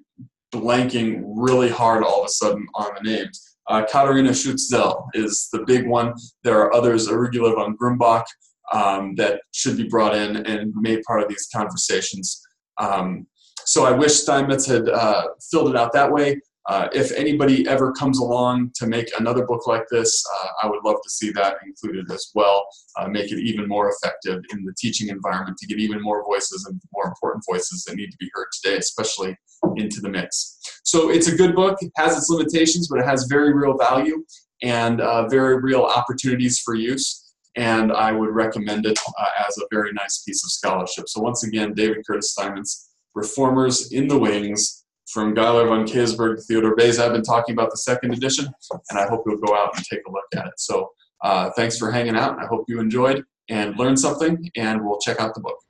blanking 0.52 1.22
really 1.24 1.70
hard 1.70 2.04
all 2.04 2.20
of 2.20 2.26
a 2.26 2.30
sudden 2.30 2.66
on 2.74 2.90
the 2.94 3.10
names. 3.10 3.56
Uh, 3.68 3.84
Katharina 3.90 4.34
Schutz-Zell 4.34 5.08
is 5.14 5.48
the 5.52 5.64
big 5.66 5.86
one. 5.86 6.14
There 6.42 6.60
are 6.60 6.74
others, 6.74 7.08
Argula 7.08 7.54
von 7.54 7.76
Grumbach, 7.76 8.24
um, 8.72 9.14
that 9.16 9.40
should 9.52 9.76
be 9.76 9.88
brought 9.88 10.14
in 10.14 10.36
and 10.36 10.72
made 10.74 11.02
part 11.04 11.22
of 11.22 11.28
these 11.28 11.48
conversations. 11.54 12.42
Um, 12.78 13.26
so 13.66 13.84
I 13.84 13.92
wish 13.92 14.14
Steinmetz 14.14 14.66
had 14.66 14.88
uh, 14.88 15.28
filled 15.50 15.70
it 15.70 15.76
out 15.76 15.92
that 15.92 16.10
way. 16.10 16.40
Uh, 16.66 16.88
if 16.94 17.12
anybody 17.12 17.68
ever 17.68 17.92
comes 17.92 18.18
along 18.18 18.70
to 18.74 18.86
make 18.86 19.10
another 19.18 19.44
book 19.44 19.66
like 19.66 19.84
this, 19.90 20.24
uh, 20.34 20.48
I 20.62 20.66
would 20.66 20.82
love 20.82 20.96
to 21.02 21.10
see 21.10 21.30
that 21.32 21.56
included 21.66 22.10
as 22.10 22.30
well. 22.34 22.66
Uh, 22.98 23.06
make 23.08 23.30
it 23.30 23.38
even 23.38 23.68
more 23.68 23.90
effective 23.90 24.42
in 24.50 24.64
the 24.64 24.72
teaching 24.78 25.08
environment 25.08 25.58
to 25.58 25.66
get 25.66 25.78
even 25.78 26.00
more 26.00 26.24
voices 26.24 26.64
and 26.66 26.80
more 26.94 27.06
important 27.06 27.44
voices 27.46 27.84
that 27.84 27.96
need 27.96 28.10
to 28.10 28.16
be 28.18 28.30
heard 28.32 28.46
today, 28.62 28.78
especially 28.78 29.36
into 29.76 30.00
the 30.00 30.08
mix. 30.08 30.58
So 30.84 31.10
it's 31.10 31.28
a 31.28 31.36
good 31.36 31.54
book. 31.54 31.76
It 31.82 31.92
has 31.96 32.16
its 32.16 32.30
limitations, 32.30 32.88
but 32.88 32.98
it 32.98 33.06
has 33.06 33.24
very 33.24 33.52
real 33.52 33.76
value 33.76 34.24
and 34.62 35.02
uh, 35.02 35.28
very 35.28 35.60
real 35.60 35.82
opportunities 35.82 36.60
for 36.60 36.74
use 36.74 37.23
and 37.56 37.92
I 37.92 38.12
would 38.12 38.30
recommend 38.30 38.86
it 38.86 38.98
uh, 39.18 39.28
as 39.46 39.56
a 39.58 39.66
very 39.70 39.92
nice 39.92 40.22
piece 40.22 40.44
of 40.44 40.50
scholarship. 40.50 41.08
So 41.08 41.20
once 41.20 41.44
again, 41.44 41.74
David 41.74 42.06
Curtis 42.06 42.32
Steinmetz, 42.32 42.90
Reformers 43.14 43.92
in 43.92 44.08
the 44.08 44.18
Wings, 44.18 44.84
from 45.08 45.34
Geiler 45.34 45.68
von 45.68 45.86
Kaysersberg, 45.86 46.44
Theodore 46.46 46.74
Beza. 46.74 47.04
I've 47.04 47.12
been 47.12 47.22
talking 47.22 47.52
about 47.52 47.70
the 47.70 47.76
second 47.76 48.14
edition, 48.14 48.46
and 48.90 48.98
I 48.98 49.06
hope 49.06 49.24
you'll 49.26 49.38
go 49.38 49.54
out 49.54 49.76
and 49.76 49.84
take 49.84 50.00
a 50.06 50.10
look 50.10 50.24
at 50.34 50.46
it. 50.46 50.54
So 50.58 50.90
uh, 51.22 51.50
thanks 51.50 51.78
for 51.78 51.90
hanging 51.90 52.16
out. 52.16 52.38
I 52.42 52.46
hope 52.46 52.64
you 52.68 52.80
enjoyed 52.80 53.24
and 53.48 53.78
learned 53.78 54.00
something, 54.00 54.50
and 54.56 54.84
we'll 54.84 54.98
check 54.98 55.20
out 55.20 55.34
the 55.34 55.40
book. 55.40 55.60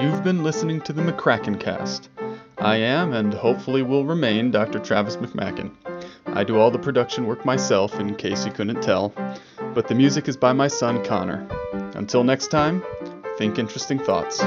You've 0.00 0.22
been 0.22 0.44
listening 0.44 0.80
to 0.82 0.92
the 0.92 1.02
McCracken 1.02 1.58
Cast. 1.58 2.10
I 2.58 2.76
am, 2.76 3.12
and 3.12 3.34
hopefully 3.34 3.82
will 3.82 4.04
remain, 4.04 4.50
Dr. 4.50 4.78
Travis 4.78 5.16
McMaken. 5.16 5.72
I 6.36 6.42
do 6.42 6.58
all 6.58 6.72
the 6.72 6.80
production 6.80 7.26
work 7.26 7.44
myself, 7.44 8.00
in 8.00 8.16
case 8.16 8.44
you 8.44 8.50
couldn't 8.50 8.82
tell, 8.82 9.14
but 9.72 9.86
the 9.86 9.94
music 9.94 10.26
is 10.26 10.36
by 10.36 10.52
my 10.52 10.66
son 10.66 11.04
Connor. 11.04 11.46
Until 11.94 12.24
next 12.24 12.48
time, 12.48 12.82
think 13.38 13.56
interesting 13.56 14.00
thoughts. 14.00 14.42